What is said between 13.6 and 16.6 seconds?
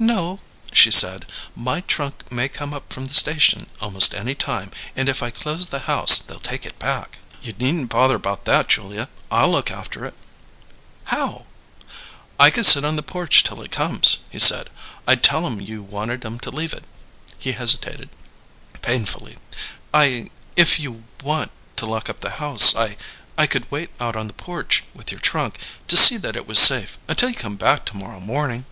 it comes," he said. "I'd tell 'em you wanted 'em to